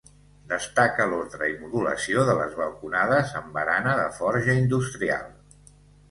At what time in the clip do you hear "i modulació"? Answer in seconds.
1.49-2.23